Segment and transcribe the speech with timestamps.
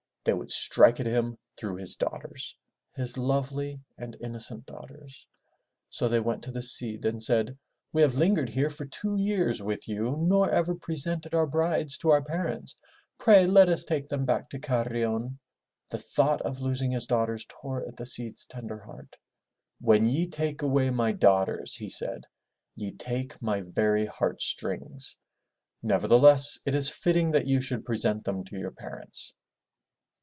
[0.23, 2.55] They would strike at him through his daughters,
[2.95, 5.25] his lovely and innocent daughters.
[5.89, 8.93] So they went to the Cid and said: *' We have lingered 322 FROM THE
[8.93, 12.21] TOWER WINDOW here for two years with you nor ever presented our brides to our
[12.23, 12.75] parents.
[13.17, 15.39] Pray let us take them back to Carrion/'
[15.89, 19.17] The thought of losing his daughters tore at the Cid's tender heart.
[19.79, 22.25] "When ye take away my daughters/' he said,
[22.77, 25.17] ''y^ take my very heart strings.
[25.81, 29.33] Nevertheless it is fitting that you should present them to your parents.'